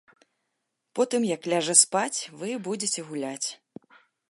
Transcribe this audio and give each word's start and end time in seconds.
Потым, 0.99 1.21
як 1.35 1.41
ляжа 1.51 1.75
спаць, 1.83 2.19
вы 2.41 2.49
будзеце 2.71 3.07
гуляць. 3.13 3.49